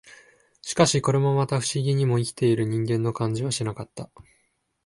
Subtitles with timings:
[0.63, 4.09] しかし、これもまた、不思議にも、生きている人間の感じはしなかった